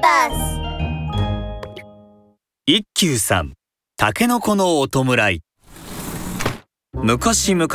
[0.00, 0.60] バス
[2.66, 3.54] 一休さん
[3.96, 5.40] タケノコのお弔い。
[6.94, 7.68] 昔々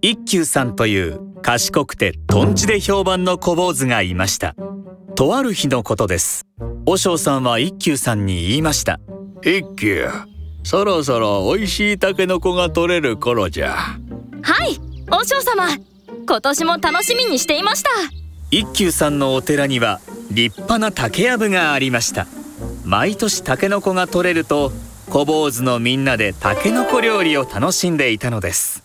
[0.00, 4.56] 一休さんという賢くてとんちで評判の小坊主がいました。
[5.14, 6.46] とある日のことです。
[6.86, 8.98] 和尚さんは一休さんに言いました。
[9.42, 10.08] 一休
[10.64, 13.76] そろそろ美味しいタケノコが取れる頃じゃ。
[13.76, 13.98] は
[14.66, 15.68] い和尚様。
[16.26, 17.90] 今年も楽しみにしていました。
[18.50, 20.00] 一休さんのお寺には
[20.34, 22.26] 立派な竹やぶがありました。
[22.84, 24.72] 毎年タケノコが取れると
[25.10, 28.82] 小坊主のみんなでタケノコ料理を楽しんでいたのです。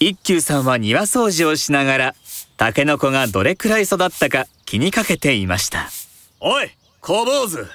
[0.00, 2.14] 一休さんは庭掃除をしながら
[2.56, 5.88] タケノコがどれくらい育ったか気にかけていました。
[6.40, 7.66] おい小坊主。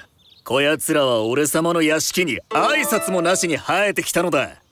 [0.44, 4.62] こやつらは俺様の屋敷に挨拶もなしに生えてきたのだ。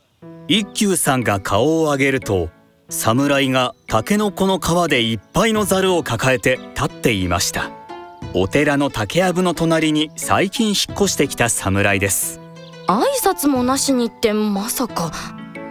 [0.48, 2.51] 一休さんが顔を上げると
[2.88, 7.70] 侍がタケノコの皮でいっぱいのザルを抱えて立っていました
[8.38, 12.38] お寺の竹やぶの隣に最近引っ越してきた侍です。
[12.87, 15.10] 挨拶もなしにってまさか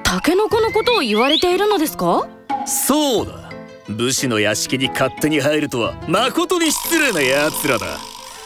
[0.02, 2.27] タケノコのことを言われているのですか？
[2.66, 3.52] そうだ。
[3.88, 7.85] 武士の屋敷に勝手に入るとは誠に失礼な奴らだ。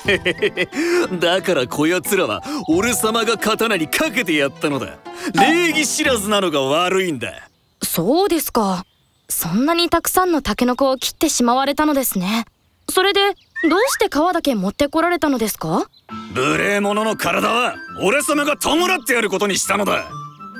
[1.17, 4.97] だからこやつらは俺様が刀にかけてやったのだ。
[5.33, 7.47] 礼儀知らずなのが悪いんだ。
[7.81, 8.85] そうですか。
[9.29, 12.43] そんなにたくさんのタケノコを切ってしまわれたのですね。
[12.89, 15.89] それでどうして皮だけ持ってこられたのですか？
[16.33, 20.05] 無礼者の体は俺様が弔ってやることにしたのだ。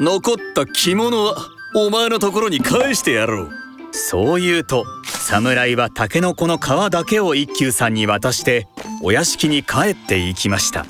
[0.02, 1.36] 残った着物は
[1.76, 3.50] お前のところに返してやろう。
[3.92, 8.68] そう言うと侍はタケノコの皮だけを一休さんに渡して
[9.02, 10.86] お屋敷に帰っていきました。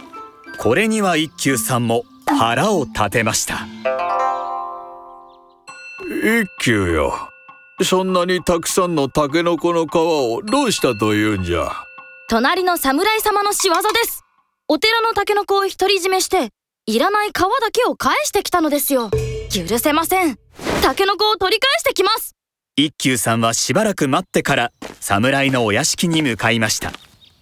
[0.58, 3.68] これには一休さんも腹を立てました。
[6.02, 7.14] 一休よ。
[7.82, 11.72] そんなにたくさんのタケノコの皮をどうしたというんじゃ？
[12.30, 14.24] 隣の侍様の仕業です。
[14.68, 16.50] お寺のタケノコを独り占めして
[16.86, 17.42] いらない皮だ
[17.72, 19.10] けを返してきたのですよ。
[19.52, 20.38] 許せません。
[20.84, 22.36] タケノコを取り返してきます。
[22.76, 26.92] 一休さんはしばらく待ってから侍のお屋敷に向かいました。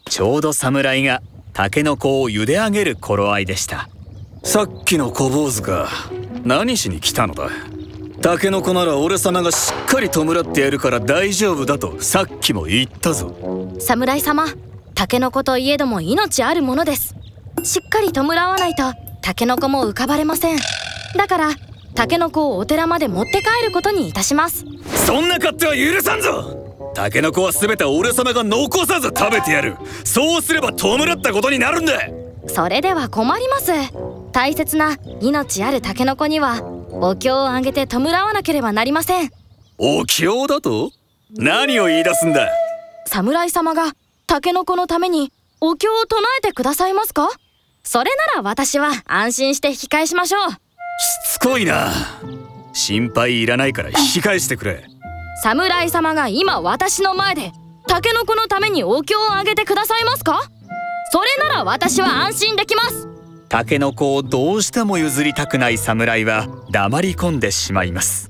[0.09, 1.21] ちょうど侍が
[1.51, 3.89] タケノコを茹で上げる頃合いでした。
[4.45, 5.89] さっきの小坊主か
[6.45, 7.49] 何しに来たのだ？
[8.21, 13.75] タケノコなら俺様がしっかり弔ってやるから大丈夫だとさっきも言ったぞ。
[13.81, 14.45] 侍様
[14.97, 17.13] タケノコといえども命あるものです。
[17.61, 18.81] しっかり弔わないと
[19.21, 20.57] タケノコも浮かばれません。
[21.15, 21.49] だから
[21.93, 24.65] タケノコをお寺まで持って帰ることにいたします。
[25.05, 26.91] そんな勝手は許さんぞ。
[26.95, 29.77] タケノコは全て俺様が残さず食べてやる。
[30.03, 31.93] そうすれば弔ったことになるんだ。
[32.47, 33.71] それでは困ります。
[34.31, 39.29] 大切な命あるタケノコにはお経をあげて弔わなければなりません。
[39.77, 40.89] お経だと？
[41.37, 42.49] 何を言い出すんだ？
[43.05, 43.93] 侍様が
[44.29, 47.29] タケノコのためにお経を唱えてくださいますか？
[47.85, 50.51] それなら私は安心して引き返しましょう。
[50.51, 50.55] し
[51.35, 51.93] つこいな。
[52.73, 54.83] 心配いらないから引き返してくれ。
[55.43, 57.53] 侍様が今私の前で
[57.87, 60.41] タケノコのためにお経をあげてくださいますか？
[61.09, 63.07] それなら私は安心できます。
[63.47, 68.29] タケノコをどうしても譲りたくない侍は黙り込んでしまいます。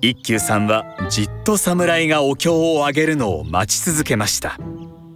[0.00, 4.58] 一休さんはじっと侍がお経をあげるのを待ち続けました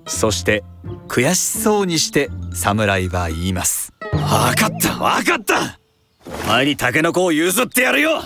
[0.09, 0.65] そして
[1.07, 3.93] 悔しそうにして侍は言います。
[4.13, 5.79] 分かった分かった。
[6.27, 8.23] お前にタケノコを譲ってやるよ。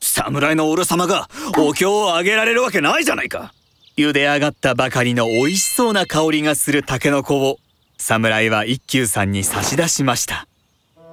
[0.00, 1.28] 侍の俺様が
[1.58, 3.52] お経をあげられるわけないじゃないか。
[3.96, 7.58] 茹で上がったばかりの美味しそうな香りがするタケノコを
[7.98, 10.46] 侍は一休さんに差し出しました。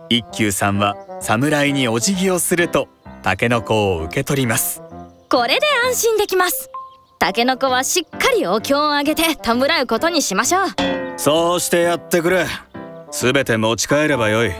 [0.09, 2.87] 一休さんは侍にお辞儀をすると
[3.23, 4.81] タケノコを受け取ります。
[5.29, 6.69] これで安心できます。
[7.23, 10.65] タケノコはしっかりお経をあげて弔うことにしましょう。
[11.15, 12.45] そうしてやってくれ。
[13.11, 14.51] 全て持ち帰ればよい。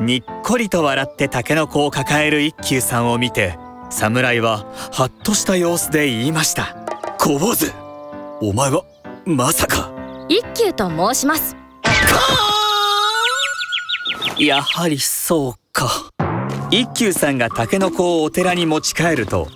[0.00, 3.58] にっこりと笑ってタケノコを抱える一休さんを見て
[3.90, 4.60] 侍は
[4.92, 6.74] ハッとした様子で言いました。
[7.18, 7.70] 小坊主
[8.40, 8.82] お前は
[9.26, 9.92] まさか。
[10.30, 11.54] 一休と申します。
[14.38, 16.08] やはりそうか。
[16.70, 19.48] 一休さんがタケノコをお寺に持ち帰ると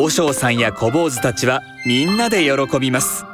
[0.00, 3.24] 和尚さんや小坊主たちはみんなで喜びます。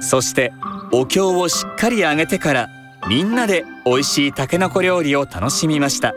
[0.00, 0.52] そして
[0.92, 2.68] お経をしっかりあげてから
[3.08, 6.12] みんなで美味しいタケノコ料理を楽しみました。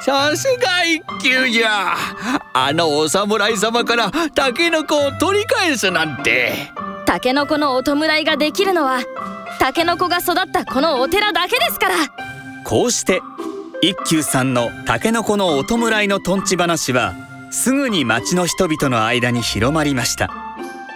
[0.00, 1.94] さすが一休じゃ。
[2.52, 6.52] あのお侍様からタケノコを取り返すなんて。
[7.06, 9.02] タケノコのお弔いができるのは
[9.60, 11.94] タケノコが育ったこのお寺だけですから。
[12.64, 13.22] こうして
[13.82, 17.14] 一休さんのタケノコのお弔いのとんち話は
[17.50, 20.30] すぐに町の人々の間に広まりました。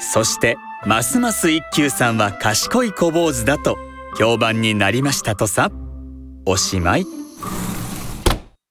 [0.01, 3.79] そしてますます一休さんは賢い小坊主だと
[4.19, 5.71] 評判になりましたとさ
[6.45, 7.07] おしまい